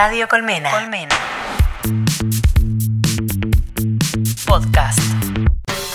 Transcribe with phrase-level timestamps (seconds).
[0.00, 0.70] Radio Colmena.
[0.70, 1.16] Colmena.
[4.46, 5.00] Podcast.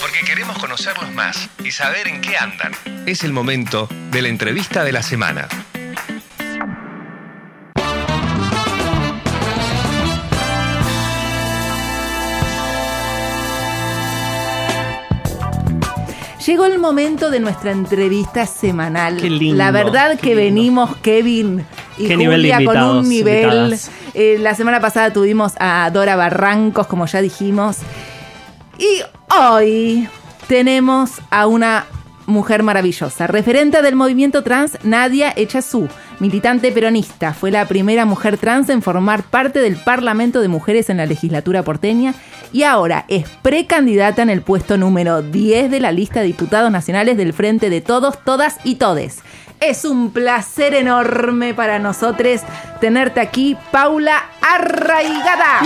[0.02, 2.74] Porque queremos conocerlos más y saber en qué andan.
[3.06, 5.48] Es el momento de la entrevista de la semana.
[16.54, 19.18] Llegó el momento de nuestra entrevista semanal.
[19.18, 20.42] Qué lindo, La verdad que lindo.
[20.44, 21.66] venimos, Kevin
[21.98, 23.76] y Qué nivel Julia, con un nivel.
[24.14, 27.78] Eh, la semana pasada tuvimos a Dora Barrancos, como ya dijimos.
[28.78, 29.02] Y
[29.36, 30.08] hoy
[30.48, 31.88] tenemos a una
[32.28, 35.90] mujer maravillosa, referente del movimiento trans Nadia Echazú,
[36.20, 37.34] militante peronista.
[37.34, 41.64] Fue la primera mujer trans en formar parte del Parlamento de Mujeres en la legislatura
[41.64, 42.14] porteña
[42.54, 47.18] y ahora es precandidata en el puesto número 10 de la lista de diputados nacionales
[47.18, 49.22] del Frente de Todos, Todas y Todes.
[49.60, 52.42] Es un placer enorme para nosotros
[52.80, 55.62] tenerte aquí, Paula Arraigada.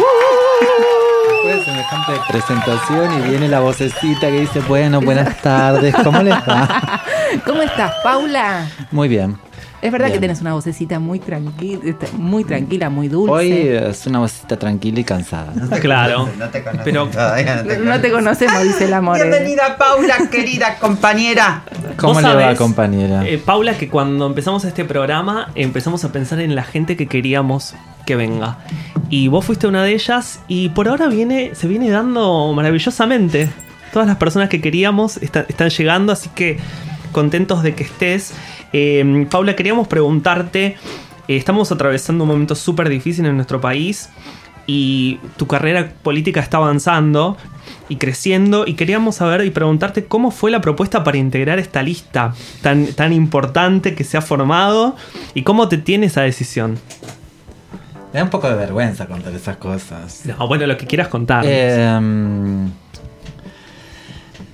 [1.30, 6.36] Después de semejante presentación y viene la vocecita que dice, bueno, buenas tardes, ¿cómo les
[6.36, 7.02] va?
[7.46, 8.68] ¿Cómo estás, Paula?
[8.92, 9.47] Muy bien.
[9.80, 10.22] Es verdad que Bien.
[10.22, 11.80] tenés una vocecita muy tranquila,
[12.18, 13.32] muy tranquila, muy dulce.
[13.32, 15.54] Hoy es una vocecita tranquila y cansada.
[15.82, 16.28] Claro.
[16.38, 16.84] No te conozco.
[16.84, 19.18] Pero- todavía no te no te conocemos, dice el amor.
[19.18, 21.62] Bienvenida, Paula, querida compañera.
[21.98, 23.28] ¿Cómo le va, compañera?
[23.28, 27.76] eh, Paula, que cuando empezamos este programa empezamos a pensar en la gente que queríamos
[28.08, 28.58] que venga.
[29.10, 33.50] Y vos fuiste una de ellas y por ahora viene, se viene dando maravillosamente.
[33.94, 36.58] Todas las personas que queríamos está- están llegando, así que
[37.12, 38.34] contentos de que estés.
[38.74, 40.78] Eh, Paula, queríamos preguntarte,
[41.28, 44.10] eh, estamos atravesando un momento súper difícil en nuestro país
[44.66, 47.38] y tu carrera política está avanzando
[47.90, 52.34] y creciendo y queríamos saber y preguntarte cómo fue la propuesta para integrar esta lista
[52.62, 54.96] tan, tan importante que se ha formado
[55.34, 56.78] y cómo te tiene esa decisión.
[58.14, 60.24] Me da un poco de vergüenza contar esas cosas.
[60.26, 61.44] No, bueno, lo que quieras contar.
[61.48, 62.00] Eh,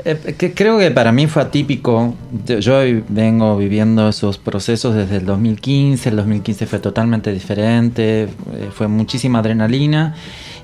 [0.06, 2.14] eh, creo que para mí fue atípico.
[2.46, 6.10] Yo- vengo viviendo esos procesos desde el 2015.
[6.10, 8.24] El 2015 fue totalmente diferente.
[8.24, 10.16] eh, Fue muchísima adrenalina.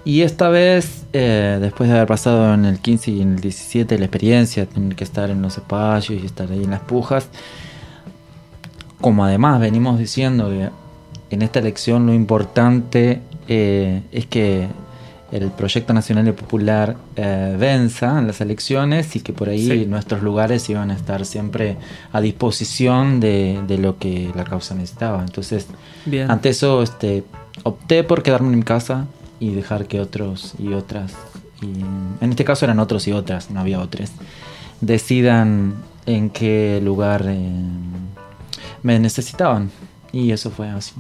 [0.05, 3.97] Y esta vez, eh, después de haber pasado en el 15 y en el 17
[3.99, 7.28] la experiencia, tener que estar en los espacios y estar ahí en las pujas,
[9.01, 10.69] como además venimos diciendo que
[11.35, 14.67] en esta elección lo importante es que
[15.31, 19.85] el proyecto nacional y popular eh, venza en las elecciones y que por ahí Sí.
[19.85, 21.78] nuestros lugares iban a estar siempre
[22.12, 25.22] a disposición de, de lo que la causa necesitaba.
[25.23, 25.67] Entonces,
[26.06, 26.29] Bien.
[26.31, 27.23] ante eso, este,
[27.63, 29.06] opté por quedarme en mi casa
[29.40, 31.13] y dejar que otros y otras,
[31.61, 31.79] y
[32.23, 34.09] en este caso eran otros y otras, no había otros,
[34.81, 35.75] decidan
[36.06, 37.38] en qué lugar eh,
[38.84, 39.69] me necesitaban.
[40.11, 40.94] Y eso fue así.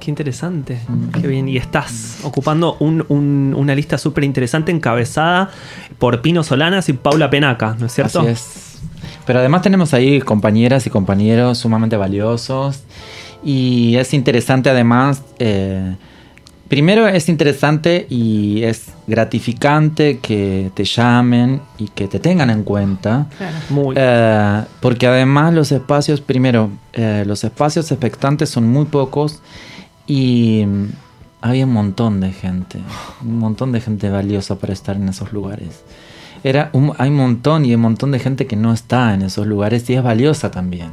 [0.00, 0.78] Qué interesante.
[1.20, 1.48] Qué bien.
[1.48, 5.50] Y estás ocupando un- un- una lista súper interesante encabezada
[5.98, 8.20] por Pino Solanas y Paula Penaca, ¿no es cierto?
[8.20, 8.78] Así es.
[9.26, 12.82] Pero además tenemos ahí compañeras y compañeros sumamente valiosos.
[13.44, 15.22] Y es interesante además.
[15.38, 15.94] eh,
[16.68, 23.26] primero es interesante y es gratificante que te llamen y que te tengan en cuenta.
[23.38, 23.56] Claro.
[23.70, 23.94] Muy.
[23.98, 29.40] Eh, porque además los espacios, primero, eh, los espacios expectantes son muy pocos
[30.08, 30.86] y mm,
[31.42, 32.80] había un montón de gente,
[33.22, 35.82] un montón de gente valiosa para estar en esos lugares.
[36.42, 39.46] Era un- hay un montón y un montón de gente que no está en esos
[39.46, 40.92] lugares y es valiosa también.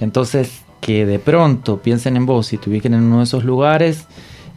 [0.00, 4.04] Entonces, que de pronto piensen en vos y te ubiquen en uno de esos lugares,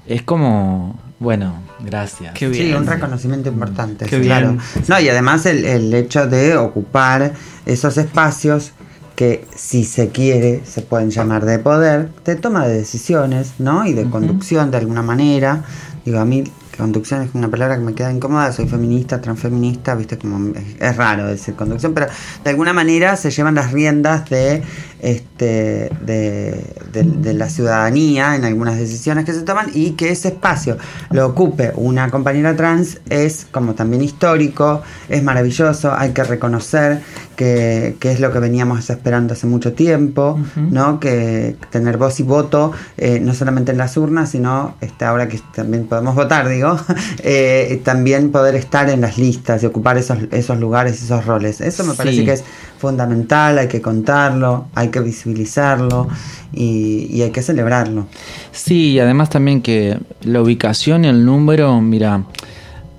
[0.08, 2.34] es como, bueno, gracias.
[2.34, 2.68] Qué bien.
[2.68, 4.06] Sí, un reconocimiento importante.
[4.06, 4.52] Qué sí, claro.
[4.53, 4.62] bien.
[4.88, 7.34] No, y además el, el hecho de ocupar
[7.66, 8.72] esos espacios
[9.17, 13.85] que si se quiere se pueden llamar de poder, de toma de decisiones, ¿no?
[13.85, 15.63] Y de conducción de alguna manera.
[16.05, 16.44] Digo, a mí
[16.78, 20.95] conducción es una palabra que me queda incómoda, soy feminista, transfeminista, viste, como es, es
[20.95, 22.05] raro decir conducción, pero
[22.44, 24.61] de alguna manera se llevan las riendas de
[25.00, 26.63] este de,
[26.94, 30.78] de- de la ciudadanía en algunas decisiones que se toman y que ese espacio
[31.09, 37.02] lo ocupe una compañera trans es como también histórico, es maravilloso, hay que reconocer
[37.37, 40.99] que, que es lo que veníamos esperando hace mucho tiempo, ¿no?
[40.99, 45.39] Que tener voz y voto, eh, no solamente en las urnas, sino este, ahora que
[45.55, 46.75] también podemos votar, digo,
[47.23, 51.61] eh, también poder estar en las listas y ocupar esos, esos lugares, esos roles.
[51.61, 52.25] Eso me parece Sí.
[52.25, 52.43] que es
[52.79, 56.07] fundamental, hay que contarlo, hay que visibilizarlo
[56.51, 58.07] y, y hay que celebrarlo.
[58.51, 62.23] Sí, y además también que la ubicación y el número, mira,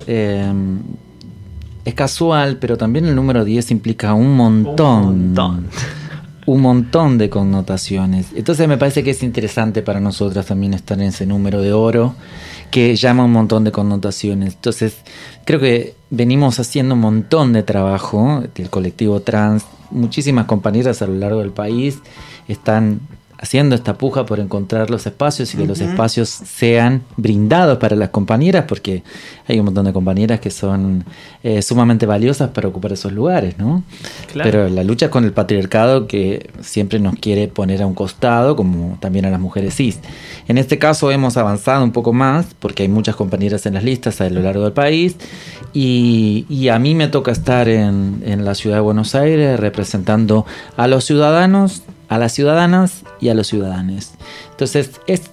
[0.07, 0.51] eh,
[1.89, 5.07] es casual, pero también el número 10 implica un montón.
[5.07, 5.67] Un montón.
[6.45, 8.27] un montón de connotaciones.
[8.35, 12.15] Entonces me parece que es interesante para nosotras también estar en ese número de oro
[12.71, 14.55] que llama un montón de connotaciones.
[14.55, 14.97] Entonces,
[15.45, 19.65] creo que venimos haciendo un montón de trabajo del colectivo trans.
[19.91, 21.99] Muchísimas compañeras a lo largo del país
[22.47, 23.01] están
[23.41, 28.09] haciendo esta puja por encontrar los espacios y que los espacios sean brindados para las
[28.09, 29.01] compañeras, porque
[29.47, 31.05] hay un montón de compañeras que son
[31.41, 33.83] eh, sumamente valiosas para ocupar esos lugares, ¿no?
[34.31, 34.49] Claro.
[34.49, 38.97] Pero la lucha con el patriarcado que siempre nos quiere poner a un costado, como
[38.99, 39.99] también a las mujeres cis.
[40.49, 44.19] En este caso hemos avanzado un poco más, porque hay muchas compañeras en las listas
[44.19, 45.15] a lo largo del país,
[45.71, 50.45] y, y a mí me toca estar en, en la ciudad de Buenos Aires representando
[50.75, 54.11] a los ciudadanos, a las ciudadanas y a los ciudadanos.
[54.51, 55.29] Entonces es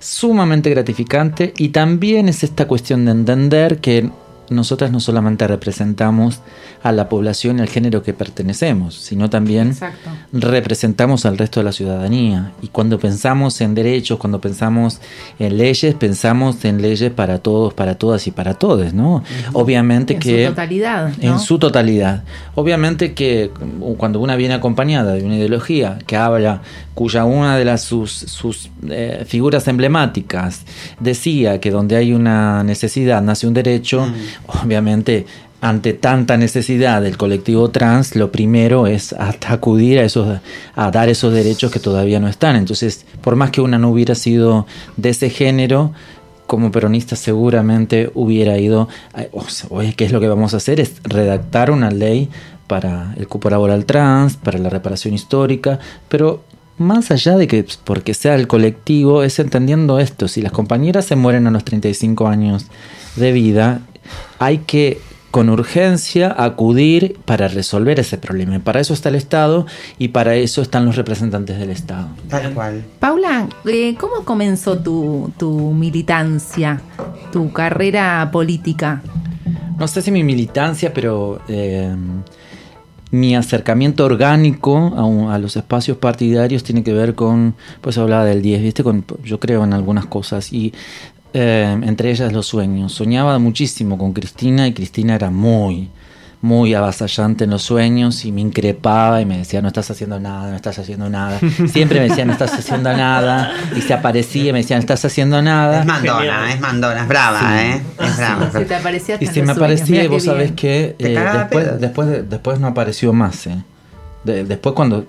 [0.00, 4.10] sumamente gratificante y también es esta cuestión de entender que
[4.50, 6.40] nosotras no solamente representamos
[6.82, 10.10] a la población y al género que pertenecemos, sino también Exacto.
[10.32, 12.52] representamos al resto de la ciudadanía.
[12.62, 15.00] Y cuando pensamos en derechos, cuando pensamos
[15.38, 19.24] en leyes, pensamos en leyes para todos, para todas y para todos, ¿no?
[19.52, 21.12] Obviamente En que su totalidad.
[21.16, 21.32] ¿no?
[21.32, 22.24] en su totalidad.
[22.54, 23.50] Obviamente que
[23.96, 26.62] cuando una viene acompañada de una ideología que habla,
[26.94, 30.62] cuya una de las sus, sus eh, figuras emblemáticas
[30.98, 34.08] decía que donde hay una necesidad nace un derecho,
[34.46, 35.26] obviamente
[35.60, 40.40] ante tanta necesidad del colectivo trans, lo primero es acudir a esos,
[40.74, 42.56] a dar esos derechos que todavía no están.
[42.56, 44.66] Entonces, por más que una no hubiera sido
[44.96, 45.92] de ese género,
[46.46, 48.88] como peronista seguramente hubiera ido,
[49.70, 50.78] oye, ¿qué es lo que vamos a hacer?
[50.78, 52.30] Es redactar una ley
[52.66, 55.78] para el cupo laboral trans, para la reparación histórica,
[56.08, 56.44] pero
[56.78, 61.06] más allá de que pues, porque sea el colectivo, es entendiendo esto, si las compañeras
[61.06, 62.66] se mueren a los 35 años
[63.16, 63.80] de vida,
[64.38, 65.00] hay que
[65.30, 68.56] con urgencia acudir para resolver ese problema.
[68.56, 69.66] Y Para eso está el Estado
[69.98, 72.08] y para eso están los representantes del Estado.
[72.30, 72.84] Tal cual.
[73.00, 76.80] Paula, eh, ¿cómo comenzó tu, tu militancia,
[77.32, 79.02] tu carrera política?
[79.78, 81.94] No sé si mi militancia, pero eh,
[83.10, 88.24] mi acercamiento orgánico a, un- a los espacios partidarios tiene que ver con, pues hablaba
[88.24, 88.82] del 10, ¿viste?
[88.82, 90.72] Con, yo creo en algunas cosas y
[91.38, 92.92] eh, entre ellas los sueños.
[92.92, 95.90] Soñaba muchísimo con Cristina y Cristina era muy,
[96.40, 100.48] muy avasallante en los sueños y me increpaba y me decía, no estás haciendo nada,
[100.50, 101.38] no estás haciendo nada.
[101.68, 103.52] Siempre me decía, no estás haciendo nada.
[103.76, 105.80] Y se aparecía y me decía, no estás haciendo nada.
[105.80, 106.48] Es mandona, Genial.
[106.50, 107.46] es mandona, es brava, Sí.
[107.66, 107.82] ¿eh?
[108.00, 108.50] Es brava.
[108.52, 111.18] Se te aparecía hasta Y se me sueños, aparecía mirá y vos sabés que eh,
[111.38, 113.46] después, después, de- después no apareció más.
[113.46, 113.62] eh.
[114.24, 115.04] De- después cuando...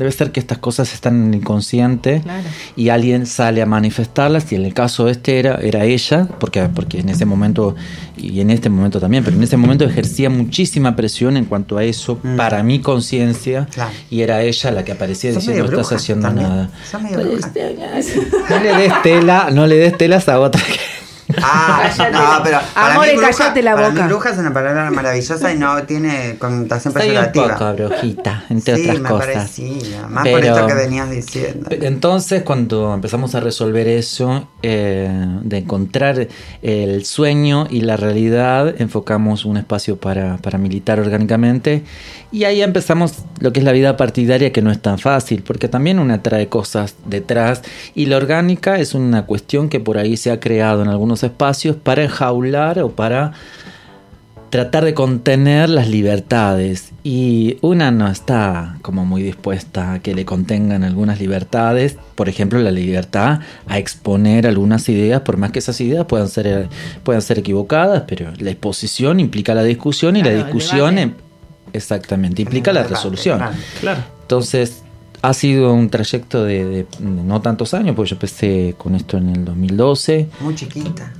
[0.00, 2.42] Debe ser que estas cosas están en el inconsciente Claro.
[2.74, 7.00] y alguien sale a manifestarlas y en el caso este era, era ella, porque, porque
[7.00, 7.76] en ese momento
[8.16, 11.84] y en este momento también, pero en ese momento ejercía muchísima presión en cuanto a
[11.84, 12.36] eso Mm.
[12.36, 13.90] para mi conciencia Claro.
[14.10, 16.48] y era ella la que aparecía diciendo no estás haciendo también.
[16.48, 16.70] nada.
[17.02, 18.14] Medio Pues.
[18.50, 20.89] No le des tela, no le des telas a otra que...
[21.42, 24.02] Ah, no, pero para Amore, mí bruja, cállate la para boca.
[24.02, 27.54] mí bruja es una palabra maravillosa y no tiene connotación Soy un peyorativa.
[27.56, 29.26] poco brujita, entre sí, otras me cosas.
[29.34, 30.06] parecía.
[30.08, 31.68] Más por Pero- esto que venías diciendo.
[31.70, 35.10] Entonces, cuando empezamos a resolver eso, eh,
[35.42, 36.28] de encontrar
[36.62, 41.82] el sueño y la realidad, enfocamos un espacio para, para militar orgánicamente
[42.32, 45.68] y ahí empezamos lo que es la vida partidaria, que no es tan fácil, porque
[45.68, 47.62] también una trae cosas detrás
[47.94, 51.76] y la orgánica es una cuestión que por ahí se ha creado en algunos espacios
[51.76, 53.32] para enjaular o para
[54.50, 60.24] tratar de contener las libertades y una no está como muy dispuesta a que le
[60.24, 65.80] contengan algunas libertades, por ejemplo la libertad a exponer algunas ideas, por más que esas
[65.80, 66.68] ideas puedan ser,
[67.04, 71.14] puedan ser equivocadas, pero la exposición implica la discusión y Claro, la discusión em-
[71.72, 73.40] exactamente implica la resolución.
[73.80, 74.02] Claro.
[74.22, 74.82] Entonces
[75.22, 79.28] ha sido un trayecto de, de no tantos años, porque yo empecé con esto en
[79.30, 80.28] el 2012.
[80.40, 81.12] Muy chiquita.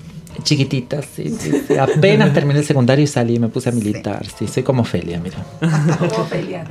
[0.43, 1.77] Chiquitita, sí, sí, sí.
[1.77, 4.25] Apenas terminé el secundario y salí y me puse a militar.
[4.39, 5.37] Sí, soy como Felia, mira.
[5.99, 6.67] ¿Cómo pelear?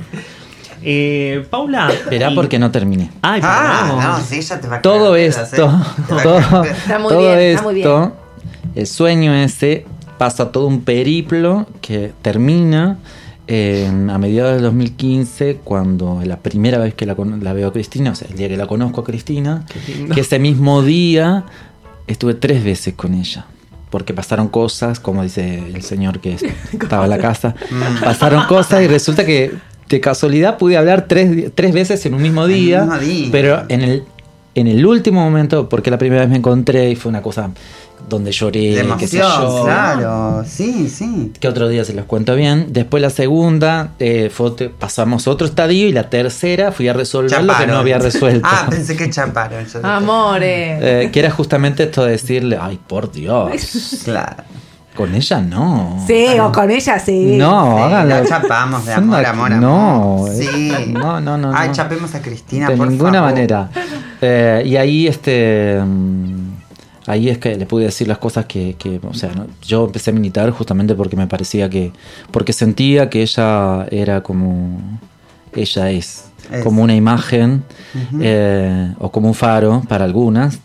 [0.82, 1.92] Eh, Paula.
[2.08, 3.10] Verá y- por qué no terminé.
[3.22, 5.82] Ay, Ah, no, sí, ya te va a Todo caer pedos, esto,
[6.22, 6.64] todo.
[6.64, 8.12] Está muy todo bien, está muy esto,
[8.74, 9.84] el sueño ese
[10.18, 12.98] pasa todo un periplo que termina
[13.50, 18.28] a mediados del 2015 cuando la primera vez que la, veo a Cristina, o sea,
[18.28, 19.64] el día que la conozco a Cristina,
[20.14, 21.44] que ese mismo día
[22.06, 23.46] estuve tres veces con ella.
[23.90, 26.36] Porque pasaron cosas, como dice el señor que
[26.72, 27.56] estaba en la casa,
[28.04, 29.52] pasaron cosas y resulta que
[29.88, 32.88] de casualidad pude hablar tres, tres veces en un mismo día.
[33.32, 34.04] pero en el
[34.60, 37.50] en el último momento, porque la primera vez me encontré y fue una cosa
[38.08, 39.64] donde lloré, De qué sé emoción, yo.
[39.64, 40.44] claro.
[40.46, 41.32] Sí, sí.
[41.38, 42.68] Que otro día se los cuento bien.
[42.72, 47.38] Después la segunda, eh, fue pasamos otro estadio y la tercera fui a resolver lo
[47.38, 47.74] que Chaparon.
[47.74, 48.48] no había resuelto.
[48.50, 49.64] Ah, pensé que chaparon.
[49.66, 51.04] yo dije, Amore.
[51.04, 54.44] Eh, que era justamente esto de decirle, ay, por Dios, Claro.
[54.96, 56.02] con ella no.
[56.06, 57.36] Sí, o con ella sí.
[57.36, 58.14] No, Sí, háganlo.
[58.22, 60.72] la chapamos de Son amor, una- amor, No, Sí.
[60.88, 61.52] no, no, no.
[61.54, 61.74] Ay, no.
[61.74, 63.30] chapemos a Cristina, de por ninguna favor.
[63.30, 63.70] manera.
[64.20, 66.50] Eh, y ahí este mm,
[67.06, 69.46] ahí es que le pude decir las cosas que, que, o sea, ¿no?
[69.62, 71.92] yo empecé a militar justamente porque me parecía que,
[72.30, 74.80] porque sentía que ella era como,
[75.54, 76.62] ella es, Es.
[76.62, 77.64] como una imagen
[78.20, 80.60] eh, o como un faro para algunas,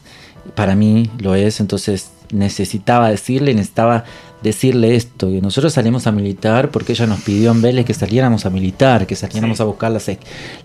[0.54, 4.04] para mí lo es, entonces necesitaba decirle, necesitaba
[4.46, 8.46] decirle esto, que nosotros salimos a militar porque ella nos pidió en Vélez que saliéramos
[8.46, 9.64] a militar, que saliéramos Sí.
[9.64, 10.10] a buscar las,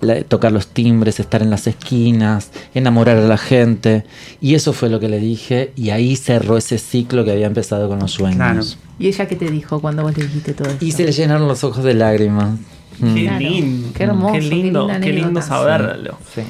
[0.00, 4.04] la- tocar los timbres, estar en las esquinas, enamorar a la gente,
[4.40, 7.88] y eso fue lo que le dije, y ahí cerró ese ciclo que había empezado
[7.88, 8.37] con los sueños.
[8.37, 8.62] Claro.
[8.99, 10.76] ¿Y ella qué te dijo cuando vos le dijiste todo eso?
[10.84, 12.58] Y se le llenaron los ojos de lágrimas.
[12.99, 13.14] Mm.
[13.14, 13.38] Qué Claro.
[13.40, 13.88] lindo.
[13.94, 16.18] Qué hermoso, Qué lindo, qué lindo saberlo.
[16.34, 16.42] Sí.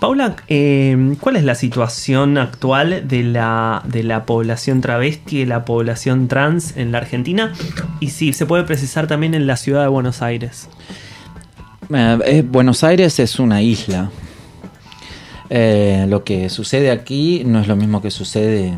[0.00, 5.64] Paula, eh, ¿cuál es la situación actual de la, de la población travesti y la
[5.64, 7.52] población trans en la Argentina?
[8.00, 10.68] Y si se puede precisar también en la ciudad de Buenos Aires.
[11.92, 14.10] Eh, eh, Buenos Aires es una isla.
[15.48, 18.74] Eh, lo que sucede aquí no es lo mismo que sucede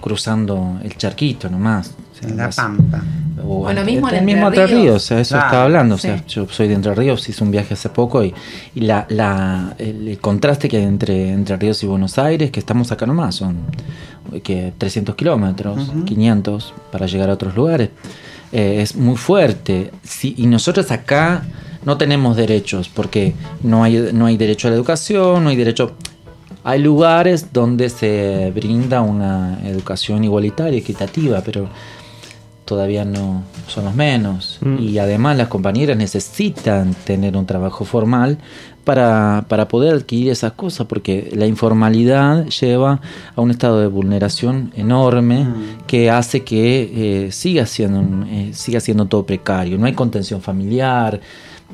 [0.00, 1.94] cruzando el charquito nomás.
[2.12, 3.02] O sea, En la vas- Pampa.
[3.42, 4.80] O Bueno, en- mismo en el mismo Entre Ríos.
[4.80, 5.94] Ríos, o sea, eso Claro, estaba hablando.
[5.96, 6.24] O sea, sí.
[6.28, 8.32] yo soy de Entre Ríos, hice un viaje hace poco y,
[8.74, 12.60] y la, la- el, el contraste que hay entre Entre Ríos y Buenos Aires, que
[12.60, 13.56] estamos acá nomás, son
[14.42, 17.90] que 300 kilómetros, 500 para llegar a otros lugares,
[18.52, 19.90] eh, es muy fuerte.
[20.02, 21.42] Sí, y nosotros acá
[21.84, 25.92] no tenemos derechos, porque no hay, no hay derecho a la educación, no hay derecho...
[26.66, 31.68] Hay lugares donde se brinda una educación igualitaria, equitativa, pero
[32.64, 34.58] todavía no son los menos.
[34.60, 34.78] Mm.
[34.80, 38.38] Y además las compañeras necesitan tener un trabajo formal
[38.84, 43.00] para, para poder adquirir esas cosas, porque la informalidad lleva
[43.34, 45.46] a un estado de vulneración enorme
[45.86, 49.78] que hace que eh, siga, siendo, eh, siga siendo todo precario.
[49.78, 51.20] No hay contención familiar.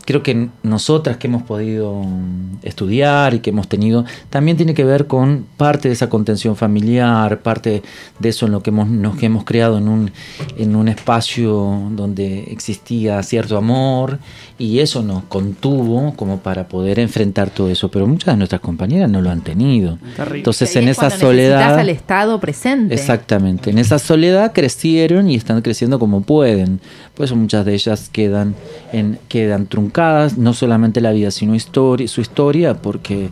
[0.04, 4.85] Creo que nosotras que hemos podido mm, estudiar y que hemos tenido, también tiene que
[4.85, 7.83] ver con parte de esa contención familiar, parte
[8.19, 10.11] de eso en lo que hemos, nos que hemos creado en un,
[10.57, 14.19] en un espacio donde existía cierto amor
[14.59, 17.90] y eso nos contuvo como para poder enfrentar todo eso.
[17.90, 19.99] Pero muchas de nuestras compañeras no lo han tenido.
[20.16, 20.38] Terrible.
[20.38, 21.78] Entonces en es esa soledad...
[21.78, 22.95] al Estado presente.
[22.95, 26.80] Exactamente, en esa soledad crecieron y están creciendo como pueden.
[27.14, 28.54] Por eso muchas de ellas quedan,
[28.92, 29.90] en, quedan truncadas,
[30.37, 33.31] no solamente la vida, sino su historia, porque,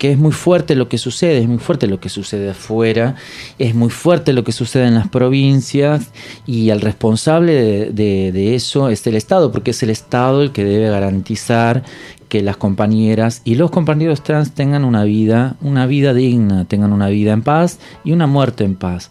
[0.00, 3.16] es muy fuerte lo que sucede, es muy fuerte lo que sucede afuera,
[3.58, 6.10] es muy fuerte lo que sucede en las provincias
[6.46, 10.90] y el responsable de, eso es el Estado, porque es el Estado el que debe
[10.90, 11.84] garantizar
[12.28, 17.08] que las compañeras y los compañeros trans tengan una vida, una vida digna, tengan una
[17.08, 19.10] vida en paz y una muerte en paz.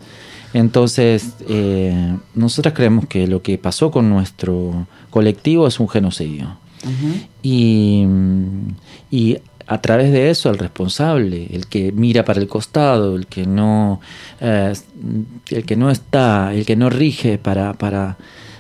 [0.53, 6.58] Entonces, eh, nosotras creemos que lo que pasó con nuestro colectivo es un genocidio.
[7.43, 8.05] Y,
[9.12, 9.38] y
[9.69, 14.01] a través de eso el responsable, el que mira para el costado, el que no,
[14.41, 14.74] eh,
[15.51, 18.17] el que no está, el que no rige para, para,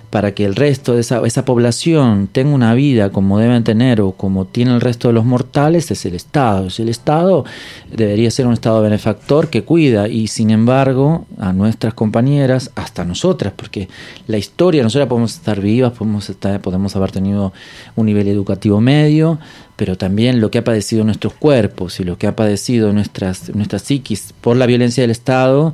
[0.09, 4.13] para que el resto de esa, esa población tenga una vida como deben tener o
[4.13, 6.67] como tiene el resto de los mortales, es el Estado.
[6.67, 7.45] Es el Estado
[7.91, 13.53] debería ser un Estado benefactor que cuida y sin embargo a nuestras compañeras, hasta nosotras,
[13.55, 13.87] porque
[14.27, 17.53] la historia, nosotras podemos estar vivas, podemos, estar, podemos haber tenido
[17.95, 19.39] un nivel educativo medio,
[19.75, 23.83] pero también lo que ha padecido nuestros cuerpos y lo que ha padecido nuestras, nuestras
[23.83, 25.73] psiquis por la violencia del Estado,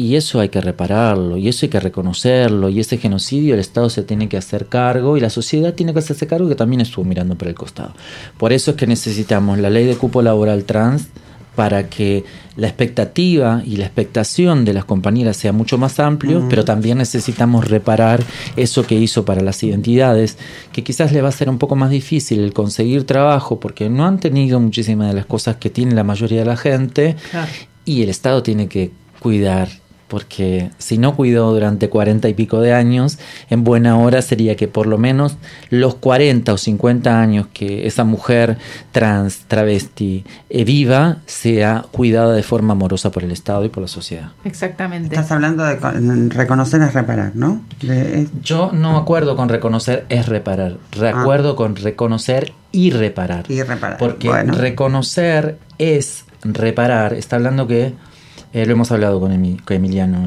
[0.00, 3.90] y eso hay que repararlo, y eso hay que reconocerlo, y ese genocidio el Estado
[3.90, 7.04] se tiene que hacer cargo, y la sociedad tiene que hacerse cargo que también estuvo
[7.04, 7.92] mirando por el costado.
[8.38, 11.08] Por eso es que necesitamos la ley de cupo laboral trans
[11.54, 12.24] para que
[12.56, 17.68] la expectativa y la expectación de las compañeras sea mucho más amplio, pero también necesitamos
[17.68, 18.22] reparar
[18.56, 20.38] eso que hizo para las identidades,
[20.72, 24.06] que quizás le va a ser un poco más difícil el conseguir trabajo porque no
[24.06, 27.50] han tenido muchísimas de las cosas que tiene la mayoría de la gente Claro.
[27.84, 29.68] y el Estado tiene que cuidar.
[30.10, 34.66] Porque si no cuidó durante cuarenta y pico de años, en buena hora sería que
[34.66, 35.36] por lo menos
[35.70, 38.58] los 40 o 50 años que esa mujer
[38.90, 43.88] trans, travesti, eh, viva, sea cuidada de forma amorosa por el Estado y por la
[43.88, 44.32] sociedad.
[44.44, 45.14] Exactamente.
[45.14, 47.62] Estás hablando de con- reconocer es reparar, ¿no?
[47.80, 53.44] De- es- Yo no acuerdo con reconocer es reparar, recuerdo con reconocer y reparar.
[53.48, 54.54] Y reparar, Porque bueno.
[54.54, 57.92] reconocer es reparar, está hablando que,
[58.52, 60.26] eh, lo hemos hablado con, Emi- con Emiliano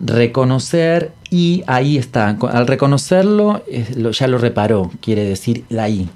[0.00, 3.62] reconocer y ahí está, al reconocerlo
[4.10, 6.08] ya lo reparó, quiere decir la I.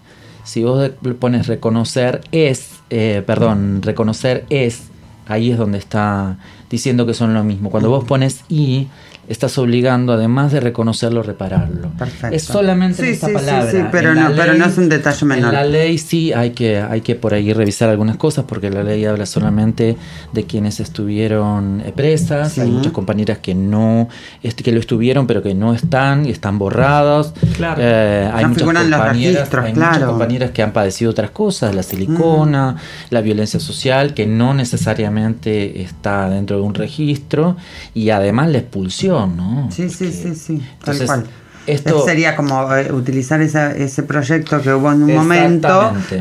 [0.45, 4.85] Si vos pones reconocer es, eh, perdón, reconocer es,
[5.27, 6.39] ahí es donde está
[6.71, 7.71] diciendo que son lo mismo.
[7.71, 8.87] Cuando vos pones I,
[9.29, 11.89] estás obligando, además de reconocerlo, repararlo.
[11.99, 12.37] Perfecto.
[12.37, 13.71] Es solamente en Sí, esta sí, sí, palabra.
[13.71, 15.49] sí, pero En la no- pero no es un detalle menor.
[15.49, 18.83] En la ley sí hay que, hay que por ahí revisar algunas cosas porque la
[18.83, 19.97] ley habla solamente
[20.33, 22.59] de quienes estuvieron presas.
[22.59, 24.09] Hay muchas compañeras que no,
[24.43, 27.33] este, que lo estuvieron pero que no están y están borrados.
[27.57, 27.81] Claro.
[27.83, 30.07] Eh, hay No muchas figuran los compañeras, registros, hay muchas claro.
[30.13, 32.77] compañeras que han padecido otras cosas, la silicona,
[33.11, 37.57] la violencia social, que no necesariamente está dentro de un registro
[37.95, 39.71] y además la expulsión, ¿no?
[39.71, 41.25] Sí, sí, sí, sí, tal Entonces, cual.
[41.67, 45.69] esto- sería como eh, utilizar esa- ese proyecto que hubo en un momento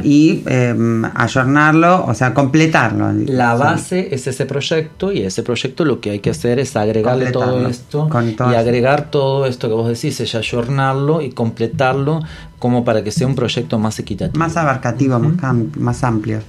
[0.04, 0.74] y eh,
[1.14, 3.12] ayornarlo, o sea, completarlo.
[3.28, 7.32] La base es ese proyecto y ese proyecto lo que hay que hacer es agregarle
[7.32, 8.60] todo esto todo y eso.
[8.60, 12.22] agregar todo esto que vos decís, es ayornarlo y completarlo
[12.60, 14.40] como para que sea un proyecto más equitativo.
[14.40, 16.40] Más abarcativo, más, cam- más amplio.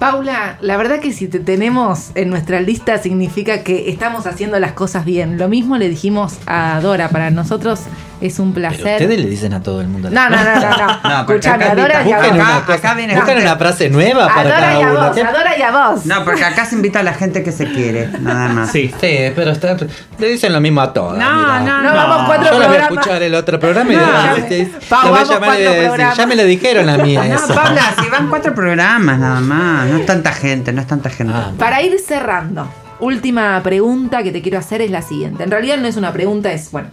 [0.00, 4.72] Paula, la verdad que si te tenemos en nuestra lista significa que estamos haciendo las
[4.72, 5.36] cosas bien.
[5.36, 7.80] Lo mismo le dijimos a Dora, para nosotros
[8.22, 9.00] es un Pero placer.
[9.02, 10.08] ustedes le dicen a todo el mundo.
[10.10, 11.00] No, no, no, no, no.
[11.04, 12.30] No, Escuchame, acá a Dora y a vos.
[12.32, 14.86] una, Acá- acá viene buscan gente- una frase nueva A para Dora cada y a
[14.90, 14.94] uno.
[15.08, 16.06] vos, a Dora y a vos.
[16.06, 18.72] No, porque acá se invita a la gente que se quiere, nada más.
[18.72, 18.88] Sí.
[19.00, 19.76] Sí, pero está-
[20.18, 21.18] le dicen lo mismo a todas.
[21.18, 22.90] No, no, No, vamos cuatro Yo la voy a programas.
[23.04, 25.22] escuchar el otro programa y No, le- ya le- me- le- Pau, le voy a
[25.24, 26.16] vamos llamar y cuatro le voy a decir, programas.
[26.18, 27.54] ya me lo dijeron a mí No, eso.
[27.54, 31.32] Paula, si van cuatro programas nada más, no es tanta gente, no es tanta gente.
[31.34, 32.68] Ah, Para ir cerrando,
[33.00, 35.42] última pregunta que te quiero hacer es la siguiente.
[35.42, 36.88] En realidad no es una pregunta, es, bueno,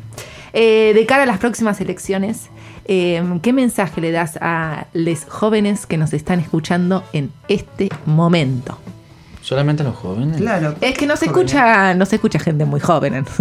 [0.53, 2.49] eh, de cara a las próximas elecciones,
[2.85, 8.79] eh, ¿qué mensaje le das a los jóvenes que nos están escuchando en este momento?
[9.41, 10.41] Solamente los jóvenes.
[10.41, 10.75] Claro.
[10.81, 13.25] Es que no se escucha, no se escucha gente muy joven.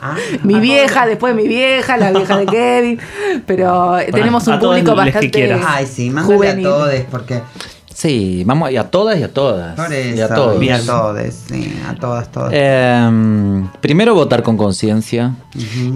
[0.00, 3.00] Ah, mi ah, vieja, después mi vieja, la vieja de Kevin,
[3.46, 5.60] pero tenemos un a público les que bastante quieras.
[5.66, 6.66] Ay, sí, mándale juvenil.
[6.66, 7.42] a todos, porque
[7.98, 9.74] Sí, vamos y a todas y a todas.
[9.74, 10.60] por y a todos.
[10.60, 10.74] Bien.
[10.74, 12.52] a sí, a todas, todas.
[12.54, 15.34] Eh, primero votar con conciencia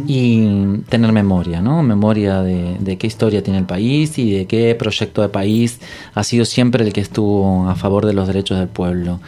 [0.08, 1.80] y tener memoria, ¿no?
[1.84, 5.78] Memoria de, de qué historia tiene el país y de qué proyecto de país
[6.12, 9.20] ha sido siempre el que estuvo a favor de los derechos del pueblo.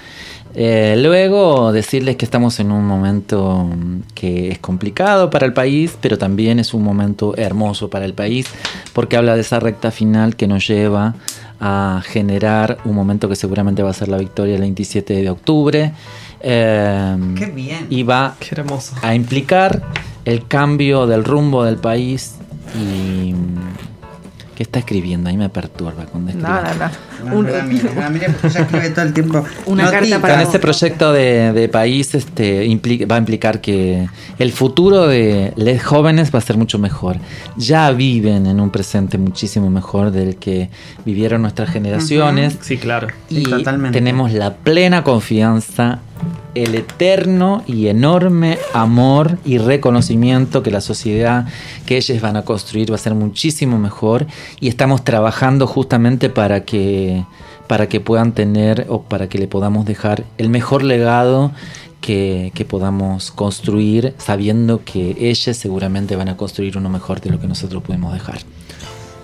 [0.56, 3.68] Eh, luego decirles que estamos en un momento
[4.14, 8.46] que es complicado para el país, pero también es un momento hermoso para el país,
[8.92, 11.14] porque habla de esa recta final que nos lleva
[11.66, 15.92] a generar un momento que seguramente va a ser la victoria el 27 de octubre.
[16.40, 17.86] Eh, Qué bien.
[17.88, 18.94] Y va Qué hermoso.
[19.00, 19.82] a implicar
[20.26, 22.34] el cambio del rumbo del país
[22.78, 23.34] y
[24.54, 25.28] ¿qué está escribiendo?
[25.28, 26.48] Ahí me perturba cuando escribe.
[26.48, 27.36] No, no, no.
[27.36, 29.44] Un- mire, porque ella escribe todo el tiempo.
[29.66, 32.66] Una carta para Con este proyecto de, de país este,
[33.10, 37.16] va a implicar que el futuro de los jóvenes va a ser mucho mejor.
[37.56, 40.70] Ya viven en un presente muchísimo mejor del que
[41.04, 42.56] vivieron nuestras generaciones.
[42.60, 43.08] Sí, claro.
[43.28, 43.98] Sí, y totalmente.
[43.98, 46.00] tenemos la plena confianza,
[46.54, 51.46] el eterno y enorme amor y reconocimiento que la sociedad
[51.86, 54.26] que ellos van a construir va a ser muchísimo mejor
[54.60, 57.24] y estamos trabajando justamente para que
[57.66, 61.50] para que puedan tener o para que le podamos dejar el mejor legado
[62.02, 67.40] que, que podamos construir sabiendo que ellos seguramente van a construir uno mejor de lo
[67.40, 68.40] que nosotros podemos dejar.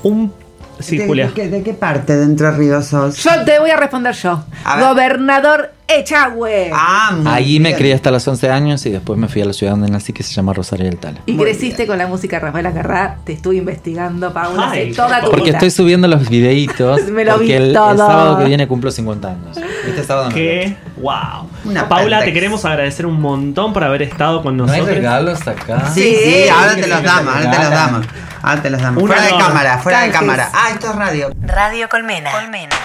[0.02, 0.32] Un.
[0.78, 1.26] Sí, ¿De, Julia.
[1.26, 3.22] de qué- de qué parte de Entre Ríos sos?
[3.22, 4.42] Yo te voy a responder yo.
[4.64, 4.84] A ver.
[4.88, 6.70] Gobernador Echagüe.
[6.72, 9.52] Ah, muy Ahí me crié hasta los 11 años y después me fui a la
[9.52, 11.20] ciudad donde nací que se llama Rosario del Tala.
[11.26, 13.16] y muy creciste con la música de Rafael Acarrá.
[13.24, 15.52] Te estuve investigando, Paula, Ay, hace toda tu Porque vida.
[15.58, 17.02] estoy subiendo los videitos.
[17.10, 17.96] Me lo porque vi el, el todo.
[17.96, 19.56] sábado que viene cumplo 50 años.
[19.86, 20.34] Este sábado no.
[20.34, 21.48] Qué wow.
[21.64, 24.96] Una Paula, te queremos agradecer un montón por haber estado con ¿No hay nosotros.
[24.96, 25.90] regalos acá?
[25.92, 28.06] Sí, sí, Sí, ahora te los damos, ahora te los damos.
[28.42, 29.02] Ahora te los damos.
[29.02, 30.50] Una fuera de cámara, fuera de cámara.
[30.54, 31.30] Ah, esto es radio.
[31.42, 32.30] Radio Colmena.
[32.32, 32.76] Colmena.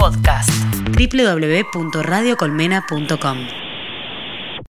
[0.00, 0.48] Podcast.
[0.96, 3.69] www.radiocolmena.com